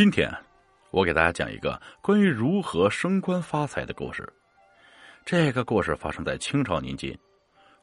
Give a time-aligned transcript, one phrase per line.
[0.00, 0.34] 今天，
[0.92, 4.26] 我给大家讲一个关于如何升官发财的故事。
[5.26, 7.14] 这个故事发生在清朝年间。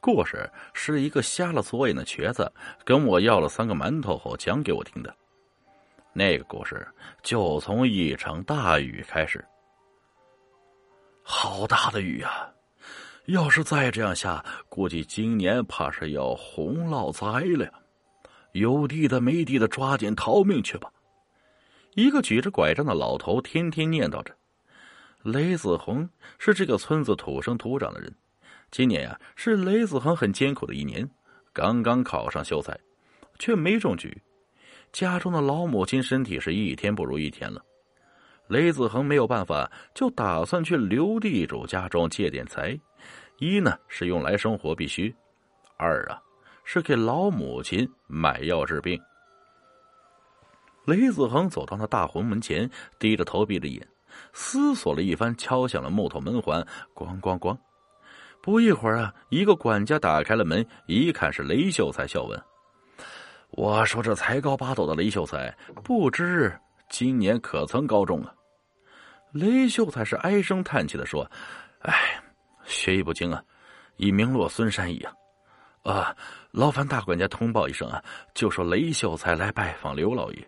[0.00, 2.52] 故事是一个瞎了左眼的瘸子
[2.84, 5.16] 跟我要了三个馒头后讲给我听的。
[6.12, 6.84] 那个故事
[7.22, 9.44] 就从一场大雨开始。
[11.22, 12.50] 好大的雨啊！
[13.26, 17.72] 要是再这样下，估计今年怕是要洪涝灾了呀！
[18.50, 20.90] 有地的没地的，抓紧逃命去吧！
[22.00, 24.34] 一个举着拐杖的老头天天念叨着。
[25.22, 28.10] 雷子恒是这个村子土生土长的人，
[28.70, 31.06] 今年呀是雷子恒很艰苦的一年，
[31.52, 32.74] 刚刚考上秀才，
[33.38, 34.16] 却没中举。
[34.92, 37.62] 家中的老母亲身体是一天不如一天了，
[38.48, 42.80] 雷子恒没有办法，就打算去刘地主家中借点财，
[43.38, 45.14] 一呢是用来生活必须，
[45.76, 46.18] 二啊
[46.64, 48.98] 是给老母亲买药治病。
[50.84, 53.86] 雷子恒走到那大红门前，低着头，闭着眼，
[54.32, 57.56] 思索了一番，敲响了木头门环，咣咣咣。
[58.42, 62.42] 不一会儿啊，一个管家打开了门，一看是雷秀才，笑问
[63.52, 65.54] ：“我说这才高八斗的雷秀才，
[65.84, 66.58] 不知
[66.88, 68.32] 今年可曾高中啊？”
[69.32, 71.30] 雷秀才是唉声叹气的说
[71.82, 72.20] ：“哎，
[72.64, 73.42] 学艺不精啊，
[73.96, 75.12] 已名落孙山矣啊！
[75.82, 76.16] 啊，
[76.50, 78.02] 劳烦大管家通报一声啊，
[78.34, 80.44] 就说雷秀才来拜访刘老爷。”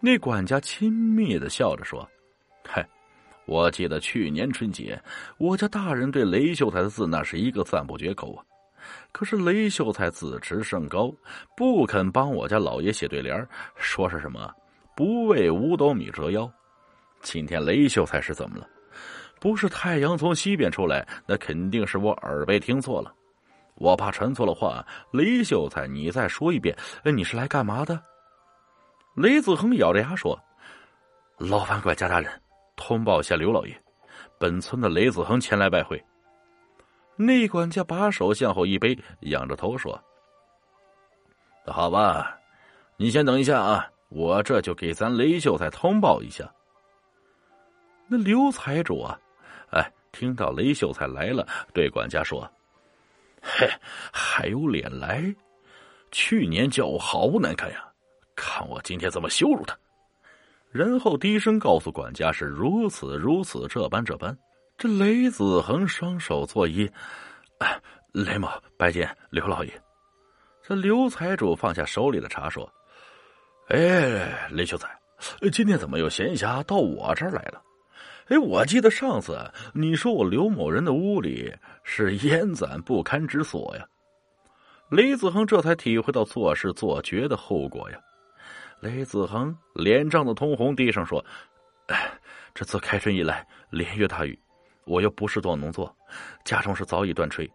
[0.00, 2.08] 那管家亲密的笑着说
[2.64, 2.88] ：“嗨，
[3.46, 5.00] 我记得去年春节，
[5.38, 8.44] 我家大人对雷秀才的字那是一个赞不绝口啊。
[9.10, 11.12] 可是雷秀才自持甚高，
[11.56, 13.46] 不肯帮我家老爷写对联
[13.76, 14.48] 说是什么
[14.94, 16.50] 不为五斗米折腰。
[17.20, 18.68] 今天雷秀才是怎么了？
[19.40, 23.12] 不是太阳从西边出来，那肯定是我耳背听错了。
[23.74, 28.00] 我怕传错了话，雷秀才，你再说一遍，你是来干嘛的？”
[29.18, 30.38] 雷子恒咬着牙说
[31.38, 32.30] ：“劳烦管家大人
[32.76, 33.76] 通报一下刘老爷，
[34.38, 36.00] 本村的雷子恒前来拜会。”
[37.18, 40.00] 内管家把手向后一背，仰着头说
[41.66, 42.38] ：“好吧，
[42.96, 46.48] 你先等一下啊，我这就给咱雷秀才通报一下。”
[48.06, 49.18] 那刘财主啊，
[49.72, 52.48] 哎，听到雷秀才来了，对管家说
[53.42, 53.68] ：“嘿，
[54.12, 55.34] 还有脸来？
[56.12, 57.84] 去年叫我好难看呀！”
[58.40, 59.76] 看我今天怎么羞辱他！
[60.70, 64.38] 然后低声告诉管家是如此如此，这般这般。
[64.76, 66.88] 这雷子恒双手作揖
[68.12, 69.82] ：“雷某拜见刘老爷。”
[70.62, 72.70] 这刘财主放下手里的茶说
[73.68, 74.88] ：“哎，雷秀才，
[75.50, 77.60] 今天怎么又闲暇到我这儿来了？
[78.28, 79.36] 哎，我记得上次
[79.74, 83.84] 你说我刘某人的屋里是烟攒不堪之所呀。”
[84.90, 87.98] 雷子恒这才体会到做事做绝的后果呀。
[88.80, 91.24] 雷子恒脸涨得通红，低声说
[91.88, 92.10] ：“哎，
[92.54, 94.38] 这自开春以来连月大雨，
[94.84, 95.94] 我又不是做农作，
[96.44, 97.50] 家中是早已断炊。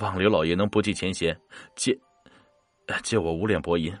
[0.00, 1.38] 望刘老爷能不计前嫌，
[1.76, 1.96] 借
[3.04, 3.96] 借我五两薄银，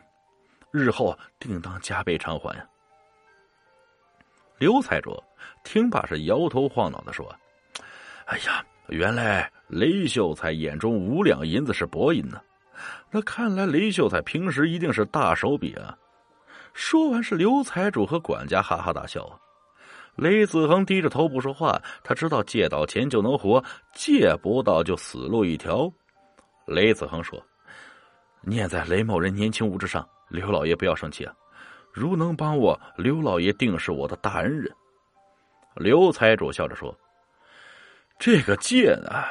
[0.72, 2.54] 日后定当加倍偿还。”
[4.58, 5.22] 刘财主
[5.62, 7.32] 听罢是摇头晃脑的说
[8.26, 12.40] ：“哎呀，原来雷秀才眼中五两银子是薄银呢。”
[13.14, 15.96] 那看来雷秀才平时一定是大手笔啊！
[16.72, 19.38] 说完，是刘财主和管家哈哈大笑啊。
[20.16, 23.62] 雷子恒低着头不说话，他知道借到钱就能活，
[23.94, 25.88] 借不到就死路一条。
[26.66, 27.40] 雷子恒说
[28.42, 31.32] ：“念在雷某人年轻无知上，刘老爷不要生气啊！
[31.92, 34.74] 如能帮我，刘老爷定是我的大恩人。”
[35.78, 36.92] 刘财主笑着说
[38.18, 39.22] ：“这个借呢，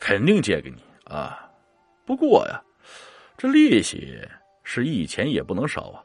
[0.00, 1.48] 肯定借给你啊，
[2.04, 2.60] 不过呀。”
[3.38, 4.18] 这利息
[4.64, 6.02] 是一钱也不能少啊！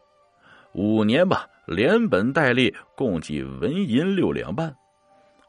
[0.73, 4.73] 五年吧，连本带利共计纹银六两半。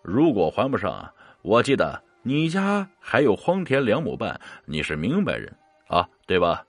[0.02, 1.12] 如果还不上，
[1.42, 5.54] 我记得你家还有荒田两亩半，你是明白人
[5.88, 6.64] 啊，对吧？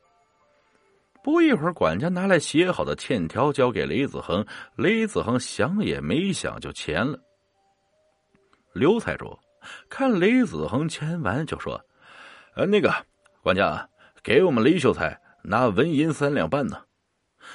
[1.24, 4.46] 不一会儿，管家拿来写好的欠条交给雷子恒，
[4.76, 7.18] 雷子恒想也没想就签了。
[8.73, 9.40] 刘财主
[9.88, 11.82] 看雷子恒签完，就说
[12.56, 12.94] ：“呃，那个
[13.41, 13.88] 管家。”
[14.25, 16.81] 给我们雷秀才拿纹银三两半呢。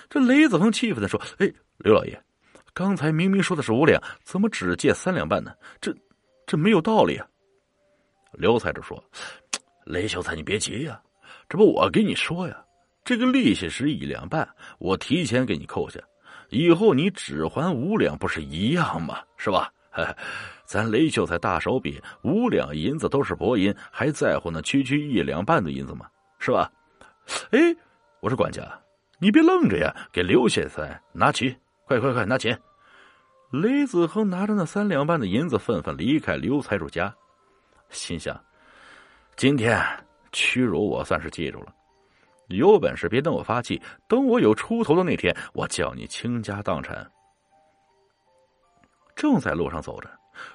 [0.08, 2.22] 这雷子恒气愤的说：“哎，刘老爷，
[2.72, 5.52] 刚才明明说的是五两，怎么只借三两半呢？
[5.80, 5.92] 这
[6.46, 7.26] 这没有道理啊！”
[8.38, 9.02] 刘财主说
[9.84, 11.02] ：“雷秀才，你别急呀，
[11.48, 12.64] 这不我跟你说呀，
[13.04, 15.98] 这个利息是一两半，我提前给你扣下，
[16.50, 19.18] 以后你只还五两，不是一样吗？
[19.36, 19.68] 是吧？
[20.64, 26.06] 咱雷秀才大手笔，五两银子都是薄银，还在乎那区区一两半的银子吗？”
[26.40, 26.72] 是吧？
[27.52, 27.58] 哎，
[28.18, 28.62] 我说管家，
[29.20, 32.58] 你别愣着呀，给刘先生拿去，快快快，拿钱！
[33.52, 37.14] 雷子恒拿着那三两半的银子，愤愤离开刘财主家，
[37.90, 38.42] 心想：
[39.36, 39.78] 今天
[40.32, 41.74] 屈辱我算是记住了。
[42.48, 47.08] 有本事别等我发气，等我有出头的那天，我叫你倾家荡产。
[49.14, 50.08] 正在路上走着，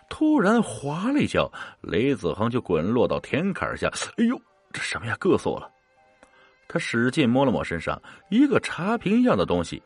[0.10, 1.50] 突然滑了一跤，
[1.82, 3.88] 雷子恒就滚落到田坎下。
[4.18, 4.36] 哎呦，
[4.74, 5.16] 这什么呀？
[5.20, 5.72] 硌死我了！
[6.68, 9.82] 他使劲摸了摸身上一个茶瓶一样的东西，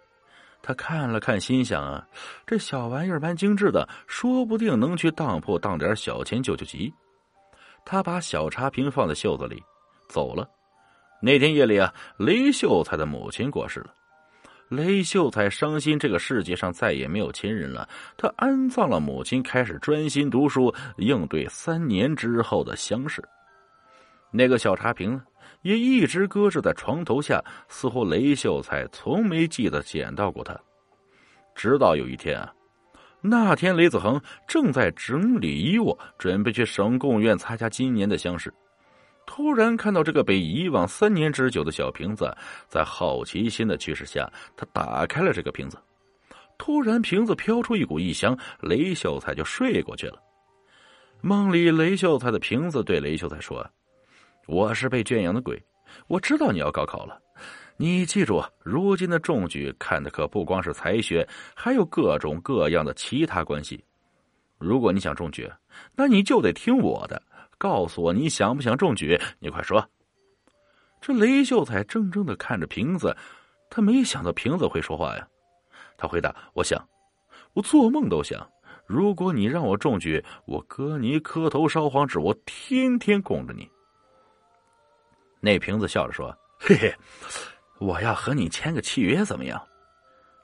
[0.61, 2.07] 他看了看，心想啊，
[2.45, 6.93] 这小玩意儿蛮精致的，说不定能去当铺当点小钱救救急。
[7.85, 9.61] 他把小茶瓶放在袖子里，
[10.07, 10.47] 走了。
[11.21, 13.93] 那天夜里啊，雷秀才的母亲过世了。
[14.69, 17.89] 雷秀才伤心，这个世界上再也没有亲人了。
[18.15, 23.23] 他安葬了母亲，开始专心读书，应对三年之后的乡试。
[24.31, 25.23] 那个小茶瓶呢
[25.61, 30.59] 也一直搁置在床头下，似乎雷秀才从没记得捡到过它。
[31.55, 32.53] 直到有一天啊，
[33.21, 38.53] 那天雷子恒正在整理衣物，准备去省贡院参加今年的乡试。
[39.25, 42.35] 突然看到这个被遗忘三年之久的小瓶子，
[42.67, 45.77] 在好奇心的驱使下，他打开了这个瓶子。
[46.57, 50.19] 突然，瓶子飘出一股异香，雷秀才就睡过去了。
[51.21, 53.65] 梦里，雷秀才的瓶子对雷秀才说
[54.49, 55.61] ：“我是被圈养的鬼，
[56.07, 57.21] 我知道你要高考了。
[57.77, 63.85] 你记住，如今的中举看的可不光是才学，还有各种各样的其他关系。
[64.57, 65.47] 如果你想中举，
[65.95, 67.21] 那你就得听我的。”
[67.59, 69.19] 告诉我你想不想中举？
[69.37, 69.87] 你快说。
[70.99, 73.15] 这雷秀才怔怔的看着瓶子，
[73.69, 75.27] 他没想到瓶子会说话呀。
[75.95, 76.83] 他回答：“我想，
[77.53, 78.49] 我做梦都想。
[78.87, 83.69] 如果你让我中举，我割你磕头烧黄纸，我天天供着你。”
[85.39, 86.93] 那瓶子笑着说：“嘿嘿，
[87.79, 89.61] 我要和你签个契约，怎么样？”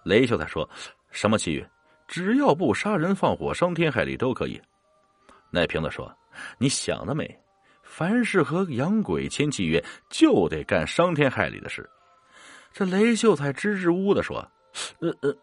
[0.03, 0.69] 雷秀才说
[1.11, 1.69] ：“什么契约？
[2.07, 4.61] 只要不杀人放火伤天害理都可以。”
[5.51, 6.11] 那瓶子说。
[6.57, 7.33] 你想得美！
[7.81, 11.89] 凡是和洋鬼签契约，就得干伤天害理的事。
[12.73, 14.45] 这雷秀才支支吾吾的说
[14.99, 15.33] ：“呃呃，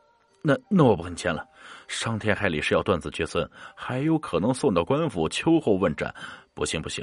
[0.43, 1.49] 那那我不跟你签了。
[1.89, 6.15] 伤天害理是要断子绝孙，还有可能送到官府秋后问斩。
[6.53, 7.03] 不行不行。”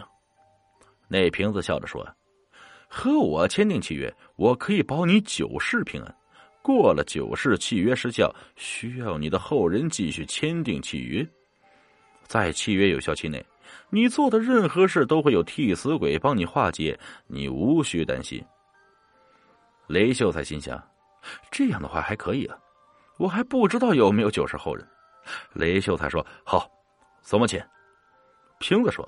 [1.10, 2.08] 那瓶子笑着说
[2.90, 6.16] ：“和我签订契约，我可以保你九世平安。
[6.62, 11.26] 过了九世，契约失效，需要你的后人继续签订契约。
[12.24, 13.46] 在契约有效期内。”
[13.92, 18.44] 你做的任何事都会有替死鬼帮你化解，你无需担心。
[19.86, 20.84] 雷秀才心想，
[21.52, 22.58] 这样的话还可以啊，
[23.20, 24.88] 我还不知道有没有九世后人。
[25.54, 26.68] 雷秀才说：“好，
[27.22, 27.64] 怎么签？”
[28.60, 29.08] 瓶子说：“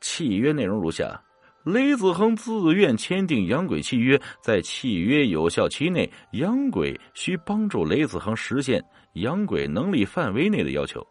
[0.00, 1.20] 契约内容如下：
[1.66, 8.80] 雷子恒自愿签订养鬼契约，在契约有效期内，养鬼需帮助雷子恒实现
[9.14, 11.04] 养鬼能力范围内的要求。”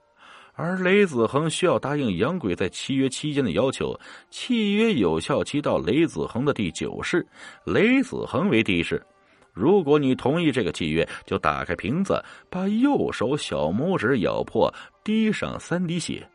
[0.56, 4.00] 而雷子恒需要答应养鬼在契约期间的要求，
[4.30, 7.28] 契约有效期到雷子恒的第九世，
[7.66, 9.06] 雷子恒为第一世。
[9.52, 14.74] 如果你同意这个契约，就打开瓶子，把右手小拇指咬破，
[15.04, 16.26] 滴上三滴血。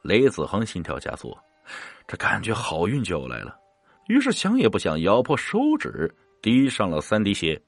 [0.00, 1.36] 雷子恒心跳加速，
[2.06, 3.56] 这感觉好运就要来了，
[4.08, 6.12] 于是想也不想，咬破手指，
[6.42, 7.60] 滴上了三滴血。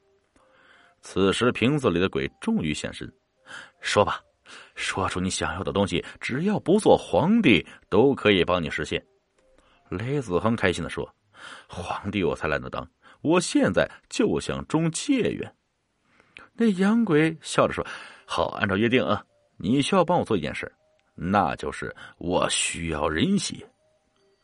[1.01, 3.11] 此时瓶子里的鬼终于现身，
[3.81, 4.21] 说吧。
[4.75, 9.03] 说出你想要的东西，只要不做皇帝，都可以帮你实现。
[9.89, 11.09] 雷子恒开心的说
[11.67, 12.85] ：“皇帝我才懒得当，
[13.21, 15.55] 我现在就想中解元。”
[16.55, 17.85] 那洋鬼笑着说
[18.27, 19.23] ：“好，按照约定啊，
[19.57, 20.71] 你需要帮我做一件事，
[21.15, 23.55] 那就是我需要人血，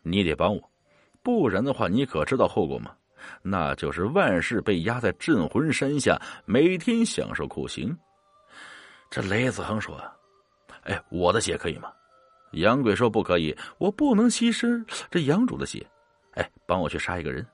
[0.04, 0.72] 你得帮我，
[1.22, 2.96] 不然的话，你可知道后果吗？
[3.42, 7.96] 那就是万事被压在镇魂山下，每天享受酷刑。”
[9.12, 10.00] 这雷子恒说
[10.86, 11.92] ：“哎，我的血可以吗？”
[12.54, 15.86] 杨鬼说：“不可以，我不能牺牲这杨主的血。
[16.34, 17.46] 哎，帮我去杀一个人，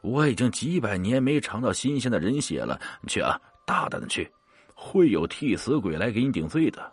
[0.00, 2.80] 我已经几百年没尝到新鲜的人血了。
[3.06, 4.30] 去啊，大胆的去，
[4.74, 6.92] 会有替死鬼来给你顶罪的。”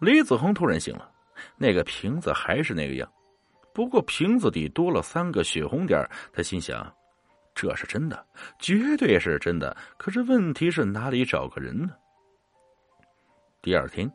[0.00, 1.08] 雷子恒突然醒了，
[1.56, 3.08] 那个瓶子还是那个样，
[3.74, 6.00] 不过瓶子底多了三个血红点。
[6.32, 6.90] 他心想
[7.54, 8.24] ：“这是真的，
[8.58, 9.76] 绝对是真的。
[9.98, 11.90] 可是问题是哪里找个人呢？”
[13.60, 14.10] 第二天，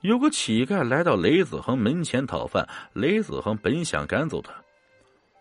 [0.00, 2.66] 有个乞丐来到雷子恒门前讨饭。
[2.94, 4.52] 雷子恒本想赶走他，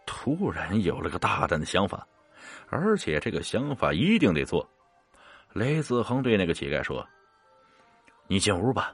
[0.06, 2.06] 突然有了个大胆的想法，
[2.70, 4.68] 而且这个想法一定得做。
[5.54, 7.08] 雷子恒对那个乞丐说
[8.28, 8.92] ：“你进屋吧，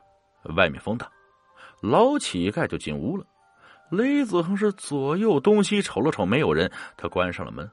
[0.55, 1.09] 外面风大。”
[1.81, 3.25] 老乞丐就进屋了。
[3.89, 7.69] 雷子恒是左右东西瞅了瞅，没有人，他关上了门。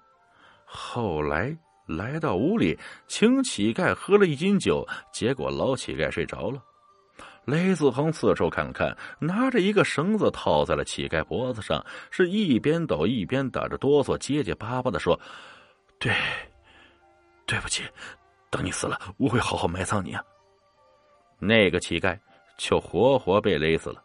[0.64, 1.56] 后来
[1.86, 6.62] 来到屋里，请乞丐喝了一斤酒，结果老乞丐睡着了。
[7.44, 15.18] 雷子恒四处看看，拿着一个绳子套在了乞丐脖子上，是一边抖一边打着哆嗦，结结巴巴的说
[16.00, 16.12] ：“对，
[17.46, 17.84] 对不起，
[18.50, 20.20] 等你死了，我会好好埋葬你啊。”
[21.38, 22.18] 那个乞丐
[22.58, 24.02] 就活活被勒死了。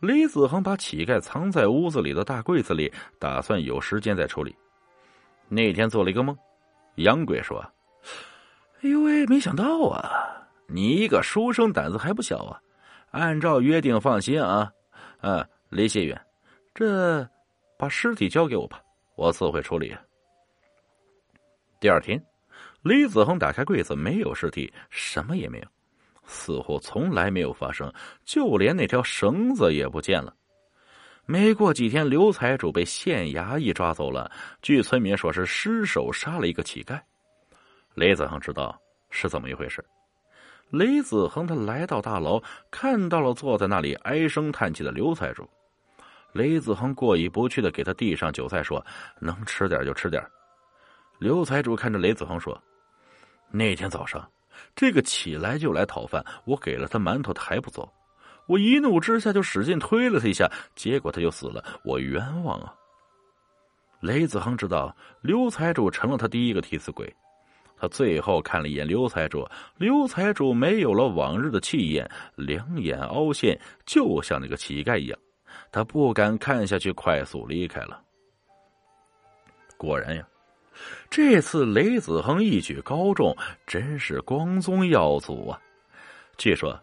[0.00, 4.54] 李子恒把乞丐藏在屋子里的大柜子里，打算有时间再处理。
[5.48, 6.36] 那天做了一个梦，
[6.96, 7.64] 洋鬼说
[8.82, 10.32] ：“哎呦喂，没想到啊！”
[10.68, 12.60] 你一个书生胆子还不小啊！
[13.12, 14.70] 按照约定，放心啊，
[15.20, 16.20] 嗯，雷谢远，
[16.74, 17.26] 这
[17.78, 18.82] 把尸体交给我吧，
[19.14, 19.96] 我自会处理。
[21.78, 22.22] 第二天，
[22.82, 25.66] 李子恒打开柜子，没有尸体，什么也没有，
[26.26, 27.92] 似乎从来没有发生，
[28.24, 30.34] 就连那条绳子也不见了。
[31.24, 34.30] 没过几天，刘财主被县衙役抓走了，
[34.62, 37.00] 据村民说是失手杀了一个乞丐。
[37.94, 38.78] 雷子恒知道
[39.10, 39.84] 是怎么一回事。
[40.70, 45.48] 雷子恒他来到大牢，看到了坐在那里唉声叹气的刘财主。
[46.32, 48.84] 雷子恒过意不去的给他递上酒菜，说
[49.18, 50.22] ：“能吃点就吃点。”
[51.18, 52.60] 刘财主看着雷子恒说
[53.50, 54.28] ：“那天早上，
[54.74, 57.92] 这个起来就来讨饭，我给了他馒头，他还不走。
[58.46, 61.64] 我一怒之下就使劲推了他一下，结果他就死了。
[61.84, 62.74] 我冤枉啊！”
[64.00, 67.12] 雷子恒知道刘财主成了他第一个替死鬼。
[67.78, 69.46] 他最后看了一眼刘财主，
[69.76, 75.18] 刘财主没有了往日的气焰，两眼凹陷，就像那个乞丐一样。
[75.70, 78.00] 他不敢看下去，快速离开了。
[79.76, 80.26] 果然呀，
[81.08, 85.60] 这次雷子恒一举高中，真是光宗耀祖啊！
[86.36, 86.78] 据说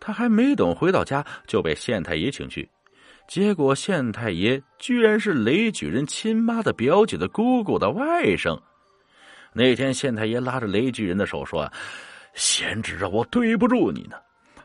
[0.00, 2.68] 他还没等回到家，就被县太爷请去，
[3.26, 8.58] 结果县太爷居然是雷举人亲妈的表姐的姑姑的外甥。
[9.52, 11.70] 那天，县太爷拉着雷举人的手说
[12.34, 14.16] ：“贤侄啊，我对不住你呢。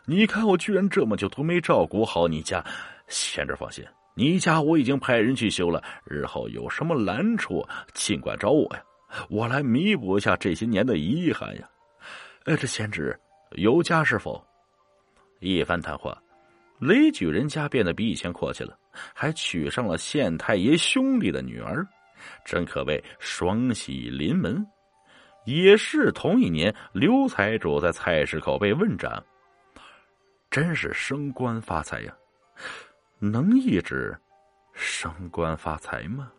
[0.05, 2.63] 你看我居然这么久都没照顾好你家。
[3.07, 3.83] 贤侄放心，
[4.15, 5.83] 你家我已经派人去修了。
[6.05, 8.83] 日后有什么难处，尽管找我呀，
[9.29, 11.69] 我来弥补一下这些年的遗憾呀。
[12.45, 13.17] 哎，这贤侄
[13.51, 14.43] 有家是否？”
[15.39, 16.17] 一番谈话，
[16.79, 18.77] 雷举人家变得比以前阔气了，
[19.13, 21.85] 还娶上了县太爷兄弟的女儿。
[22.45, 24.65] 真可谓双喜临门，
[25.45, 29.21] 也是同一年，刘财主在菜市口被问斩，
[30.49, 32.15] 真是升官发财呀！
[33.31, 34.17] 能一直
[34.73, 36.29] 升官发财吗？